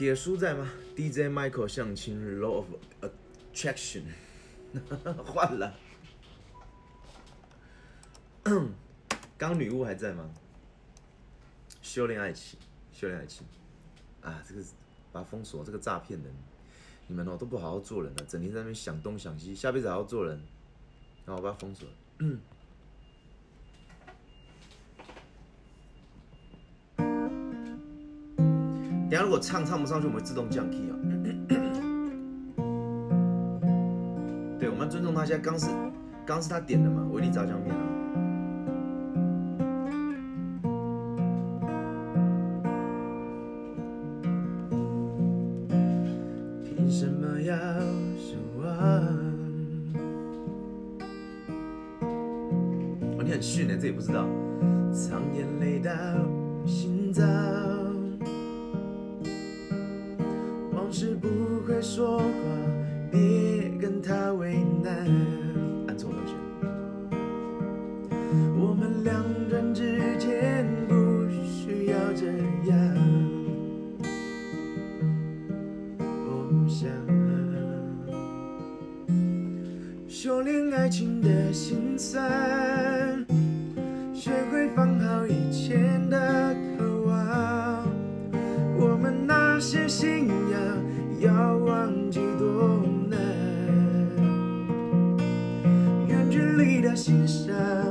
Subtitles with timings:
[0.00, 2.66] 铁叔在吗？DJ Michael 相亲 Law of
[3.52, 4.04] Attraction
[5.26, 5.74] 换了。
[9.36, 10.30] 刚女巫还在吗？
[11.82, 12.58] 修炼爱情，
[12.94, 13.46] 修炼爱情。
[14.22, 14.62] 啊，这个
[15.12, 16.34] 把封锁，这个诈骗人，
[17.06, 20.42] 你们哦都不好好做人了，整天在那边想东想西，下辈子好好做人。
[21.26, 21.86] 然后我把他封锁。
[29.40, 30.96] 唱唱不上去，我们会自动降 key 啊。
[34.58, 35.24] 对，我们要尊重他。
[35.24, 35.70] 现在刚是
[36.26, 37.80] 刚是他点的嘛，维力炸酱面啊。
[46.62, 47.56] 凭什么要
[48.18, 48.66] 失望？
[53.16, 54.26] 哦，你很逊呢，这也不知道。
[54.92, 55.90] 藏眼泪到
[56.66, 57.24] 心脏。
[97.08, 97.89] 离的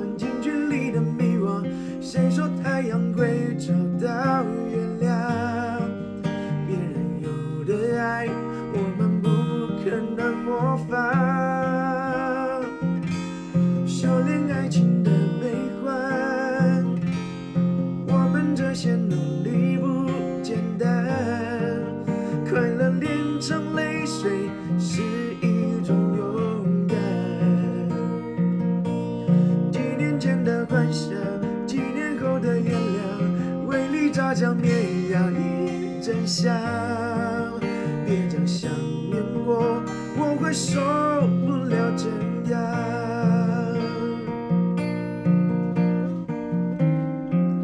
[41.46, 42.08] 不了这
[42.52, 42.60] 样。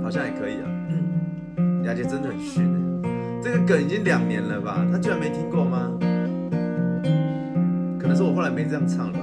[0.03, 0.69] 好像也可以啊。
[1.83, 2.63] 雅姐真的很逊
[3.03, 3.09] 哎
[3.43, 4.85] 这个梗已经两年了吧？
[4.91, 5.91] 她居然没听过吗？
[7.99, 9.19] 可能是我后来没这样唱了吧。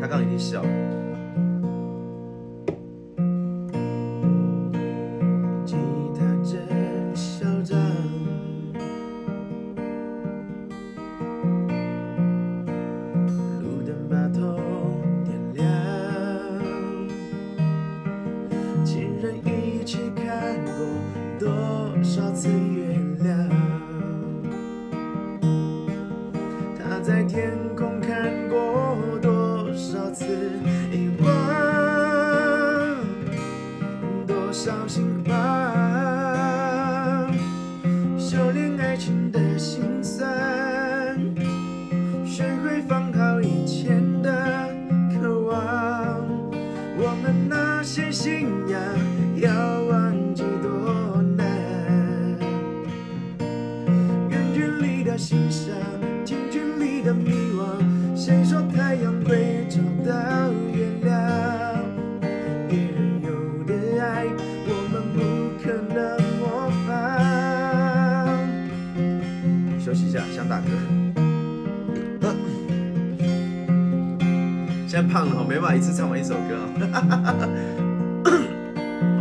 [0.00, 0.68] 她刚刚已经笑了。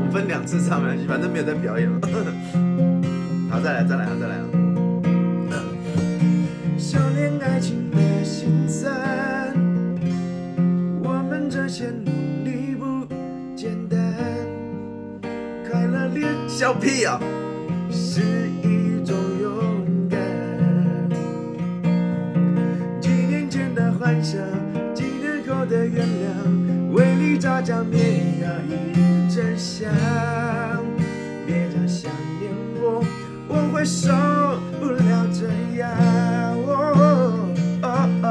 [0.10, 2.00] 分两次唱没关系，反正没有在表演了。
[3.50, 4.46] 好，再来，再来啊，再来啊！
[6.78, 8.94] 修炼爱情的心酸，
[11.04, 12.12] 我们这些努
[12.44, 13.06] 力不
[13.56, 13.98] 简单。
[15.70, 17.20] 快乐练笑屁啊，
[29.80, 29.88] 想。
[31.48, 33.02] 别再想念我，
[33.48, 34.12] 我会受
[34.78, 35.48] 不了这
[35.80, 35.90] 样。
[36.68, 37.48] 哦
[37.82, 37.88] 哦
[38.22, 38.26] 哦，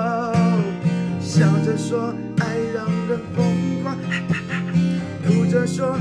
[1.18, 3.96] 笑着说爱让人疯狂，
[5.26, 5.98] 哭着说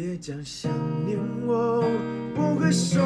[0.00, 0.70] 别讲想
[1.04, 1.82] 念我，
[2.32, 3.02] 不会说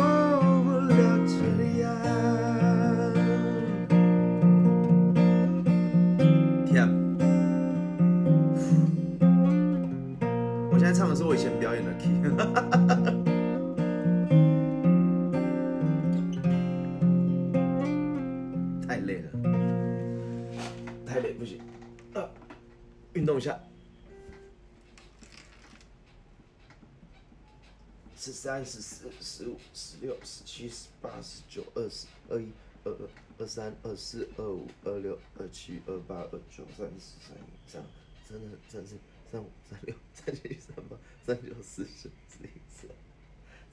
[28.52, 32.52] 三、十四、十五、十六、十七、十八、十九、二十、二一、
[32.84, 33.08] 二二、
[33.38, 37.88] 二三、二四、二五、二六、二七、二八、二九、三十、三一、三二、
[38.28, 38.98] 三二、三四、
[39.30, 42.94] 三五、三六、三七、三八、三九、四十、四一、四二、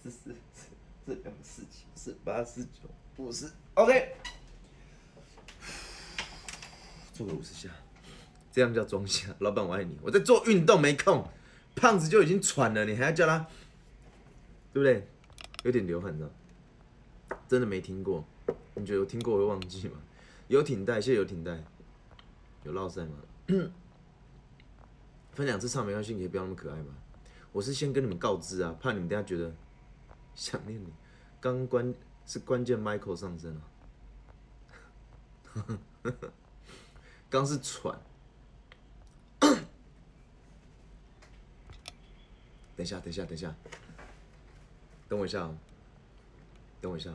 [0.01, 0.67] 四四、四
[1.05, 4.15] 四六、四七、四八、四九、五十，OK，
[7.13, 7.69] 做个五十下，
[8.49, 9.35] 这样叫装下。
[9.39, 9.97] 老板，我爱你。
[10.01, 11.27] 我在做运动，没空。
[11.75, 13.45] 胖子就已经喘了，你还要叫他？
[14.73, 15.07] 对不对？
[15.63, 16.29] 有点流汗，知道？
[17.47, 18.23] 真的没听过，
[18.75, 19.99] 你觉得有听过会忘记吗？
[20.47, 21.63] 游艇带，谢谢游艇带。
[22.63, 23.17] 有落赛吗？
[25.31, 26.93] 分两次唱没关系，你可以不要那么可爱嘛？
[27.51, 29.53] 我是先跟你们告知啊，怕你们等下觉得
[30.35, 30.93] 想念你。
[31.39, 31.93] 刚关
[32.25, 33.61] 是关键，Michael 上身了。
[37.29, 37.99] 刚是喘。
[42.75, 43.55] 等一下，等一下，等一下。
[45.09, 45.49] 等我一下，
[46.79, 47.11] 等我一下。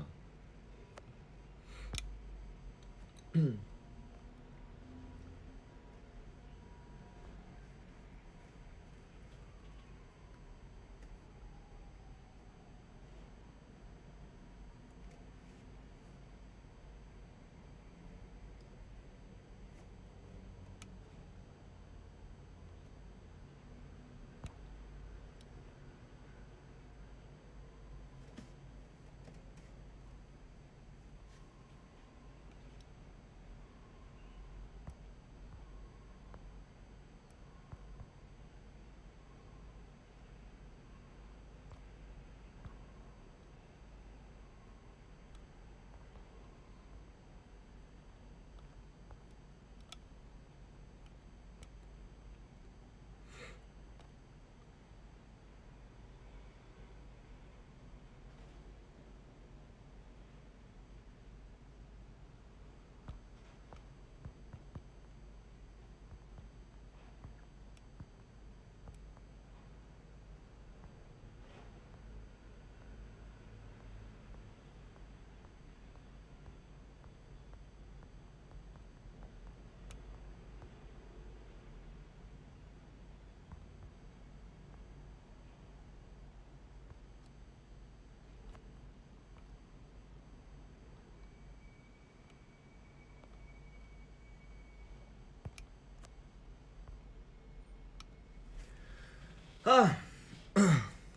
[99.64, 99.98] 啊，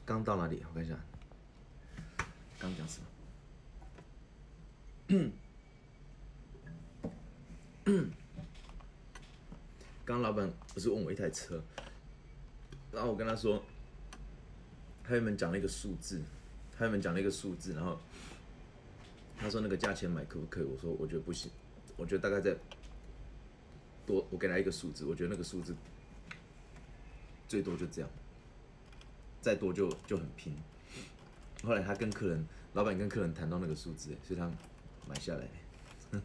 [0.05, 0.63] 刚到哪里？
[0.69, 0.97] 我看一下，
[2.57, 3.07] 刚讲什么？
[10.05, 11.61] 刚老板不是问我一台车，
[12.93, 13.61] 然后我跟他说，
[15.03, 16.21] 他原本讲了一个数字，
[16.77, 17.99] 他原本讲了一个数字，然后
[19.37, 20.63] 他说那个价钱买可不可以？
[20.63, 21.51] 我说我觉得不行，
[21.97, 22.55] 我觉得大概在
[24.05, 25.75] 多，我给他一个数字，我觉得那个数字
[27.49, 28.09] 最多就这样。
[29.41, 30.55] 再多就就很拼。
[31.63, 34.49] 后来他跟客人，老板跟客人谈到那个数字，所以他
[35.07, 35.47] 买下来。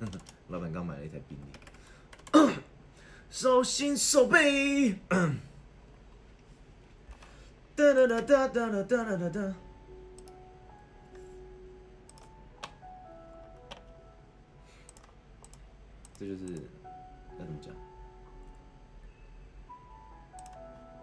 [0.49, 2.54] 老板刚买了一台宾利，
[3.31, 4.99] 手心手背。
[7.75, 9.54] 哒 哒哒哒哒哒哒哒哒。
[16.19, 16.62] 这就是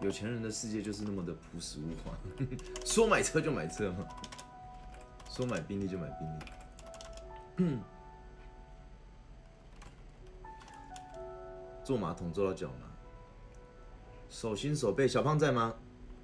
[0.02, 2.18] 有钱人的世界就是那么的朴实无华，
[2.86, 4.08] 说买车就买车嘛，
[5.30, 6.08] 说买宾利就买
[7.58, 7.78] 宾利，
[11.84, 12.88] 坐马桶坐到脚麻，
[14.30, 15.76] 手心手背，小胖在吗？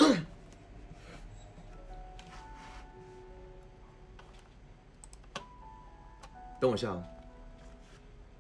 [6.61, 7.03] 等我一下哦，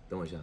[0.07, 0.37] 等我一下。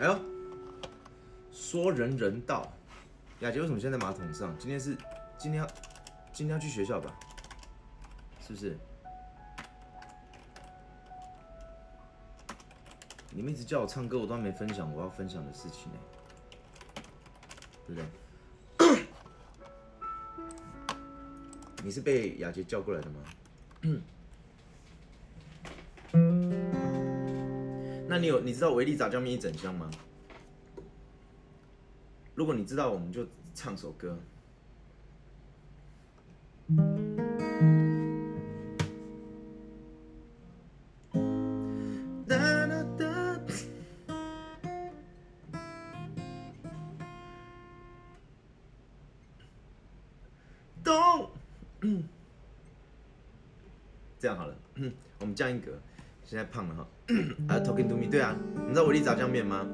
[0.00, 0.18] 哎呦，
[1.52, 2.72] 说人人道，
[3.40, 4.52] 雅洁为什么现在在马桶上？
[4.58, 4.96] 今天是
[5.38, 5.64] 今天
[6.32, 7.16] 今天要去学校吧？
[8.44, 8.76] 是不是？
[13.30, 15.98] 你们一直叫我唱歌，我都还没分享我要分享的事情呢，
[17.86, 19.06] 对不对？
[21.84, 23.20] 你是被雅洁叫过来的吗？
[28.14, 29.90] 那你有你知道维力炸酱面一整箱吗？
[32.36, 34.16] 如果你知道，我们就唱首歌。
[56.34, 56.88] 现在胖了哈，
[57.46, 58.36] 啊，Talking to me，对啊，
[58.66, 59.64] 你知道我力炸酱面吗？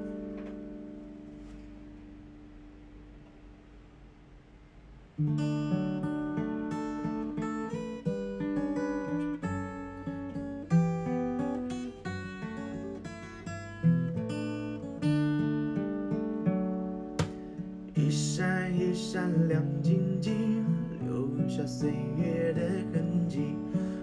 [17.95, 20.63] 一闪一闪亮晶晶，
[21.07, 22.61] 留下岁月的
[22.93, 23.57] 痕迹。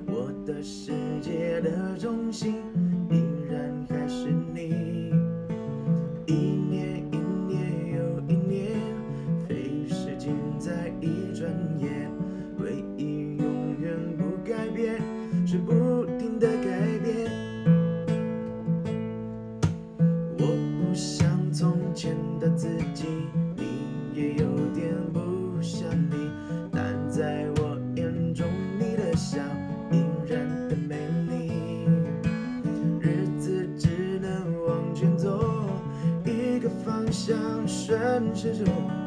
[0.08, 0.97] 我的世界的
[1.98, 2.56] 中心
[3.10, 5.12] 依然还是你。
[6.28, 8.80] 一年一年又一年，
[9.48, 12.12] 飞逝尽在一转眼。
[12.60, 15.02] 唯一永远不改变，
[15.46, 17.32] 是不停的改变。
[20.38, 20.46] 我
[20.78, 23.08] 不像从前的自己，
[23.56, 23.64] 你
[24.14, 26.30] 也有点不像你，
[26.72, 28.46] 但在我眼中，
[28.78, 29.40] 你的笑
[38.38, 39.07] 顺时钟，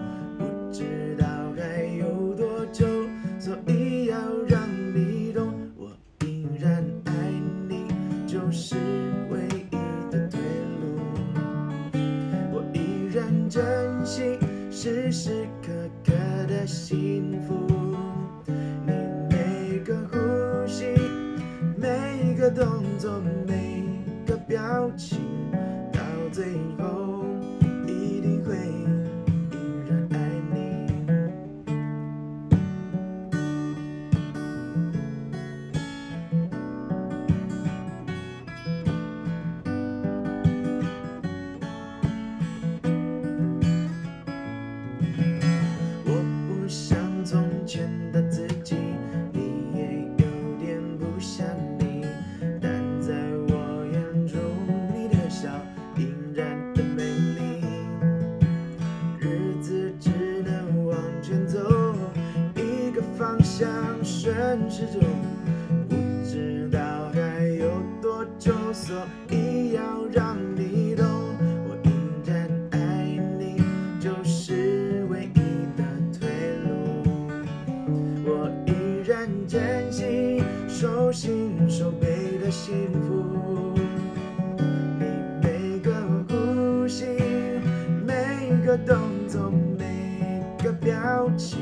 [88.70, 88.96] 个动
[89.26, 91.58] 作，每个表情，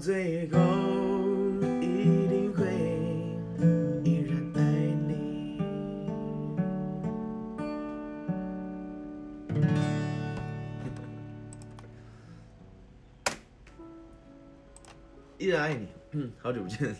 [0.00, 0.58] 最后
[1.80, 2.64] 一定会
[4.04, 4.60] 依然爱
[5.08, 5.60] 你。
[15.36, 16.94] 依然爱你，嗯，好久不见。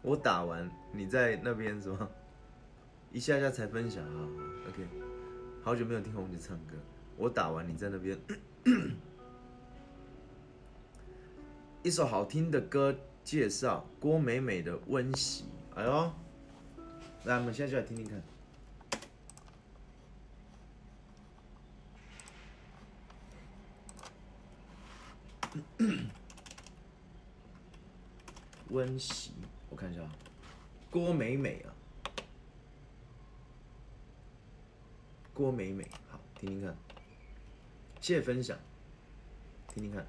[0.00, 2.08] 我打完，你在那边是吗？
[3.12, 4.28] 一下下才分享啊
[4.68, 4.88] ，OK。
[5.62, 6.76] 好久没有听红姐唱歌，
[7.18, 8.18] 我打完你在那边。
[11.86, 15.44] 一首好听的歌介绍，郭美美的《温习》。
[15.76, 16.12] 哎呦，
[17.22, 18.20] 来，我们现在就来听听看。
[28.70, 29.30] 温习，
[29.70, 30.02] 我看一下，
[30.90, 31.70] 郭美美啊，
[35.32, 36.76] 郭美美，好，听听看，
[38.00, 38.58] 谢谢分享，
[39.68, 40.04] 听听看。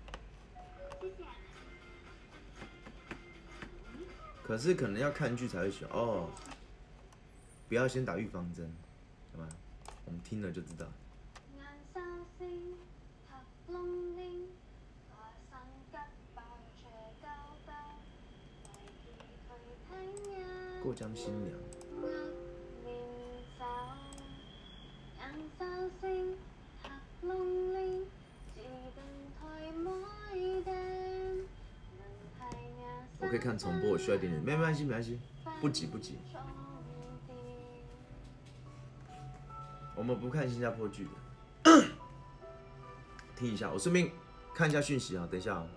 [4.47, 6.29] 可是可能要看剧才会学哦，
[7.67, 8.71] 不要先打预防针，
[9.33, 9.49] 好吗？
[10.05, 10.85] 我们听了就知道。
[11.57, 11.99] 眼沙
[12.39, 12.77] 星，
[13.29, 13.35] 合
[13.73, 13.75] 窿
[14.15, 14.47] 拎，
[15.11, 15.17] 來
[15.51, 15.59] 生
[15.91, 15.97] 吉
[16.33, 16.41] 爆
[16.77, 16.87] 斜
[17.21, 17.27] 交
[17.65, 17.73] 包，
[18.63, 19.11] 為見
[19.49, 19.51] 佢
[19.91, 21.51] 聽日過江新娘，
[33.27, 35.19] 我可以看重播，我需要一点点，没关系，没关系，
[35.59, 36.17] 不急不急。
[39.93, 41.05] 我们不看新加坡剧
[41.65, 41.83] 的，
[43.35, 44.09] 听一下，我顺便
[44.55, 45.67] 看一下讯息啊，等一下啊。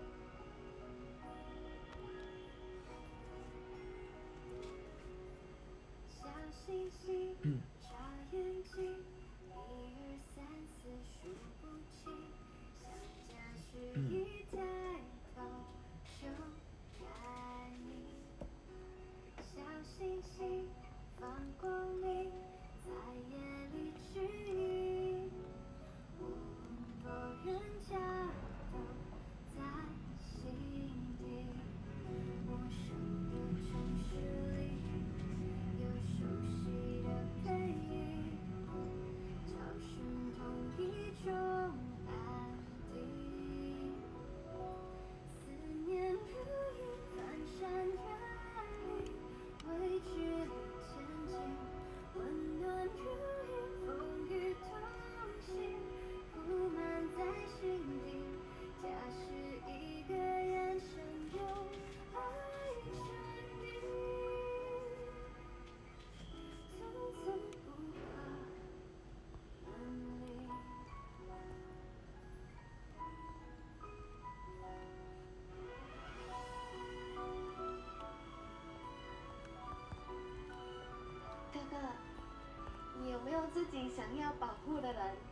[83.70, 85.29] 自己想要保护的人？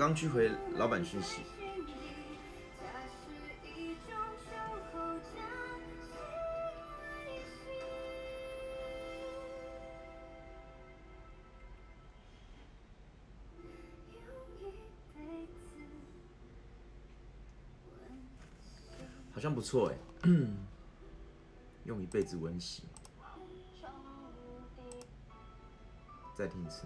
[0.00, 1.42] 刚去回老板讯息，
[19.34, 19.98] 好像不错哎，
[21.84, 22.84] 用一辈子温习。
[26.34, 26.84] 再听一次，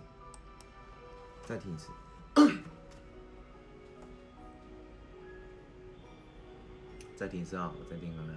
[1.47, 1.91] 再听一次。
[7.17, 7.73] 再听一次啊！
[7.79, 8.13] 我再听。
[8.13, 8.35] 一二三。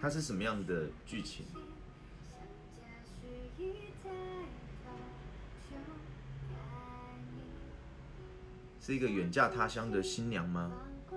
[0.00, 1.46] 它是什么样的剧情？
[8.80, 10.70] 是一个远嫁他乡的新娘吗？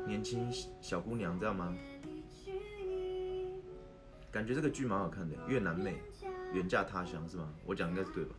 [0.07, 1.75] 年轻小姑娘这样吗？
[4.31, 6.01] 感觉这个剧蛮好看的，越南妹
[6.53, 7.53] 远嫁他乡是吗？
[7.65, 8.35] 我讲应该是对吧？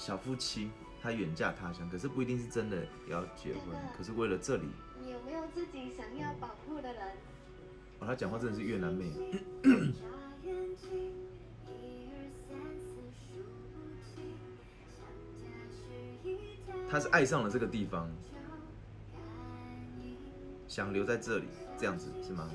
[0.00, 0.70] 小夫妻
[1.02, 4.62] 他远嫁他乡，可是不一定是真的要结婚，可是为了这里，
[5.04, 7.02] 你有没有自己想要保护的人？
[7.98, 9.12] 哦，他讲话真的是越南妹。
[16.88, 18.10] 他是爱上了这个地方。
[20.66, 21.44] 想留在这里，
[21.76, 22.48] 这样子是吗？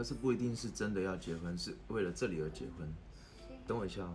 [0.00, 2.90] 可是不一定是真的要结婚，是为了这里而结婚。
[3.66, 4.14] 等我一下哦。